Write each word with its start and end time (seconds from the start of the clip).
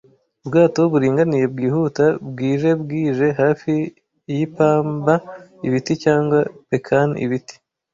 Ubwato 0.43 0.81
buringaniye 0.91 1.45
bwihuta 1.53 2.05
bwije 2.29 2.69
bwije 2.81 3.27
hafi 3.41 3.73
yipamba-ibiti 4.35 5.93
cyangwa 6.03 6.39
pecan-ibiti, 6.69 7.55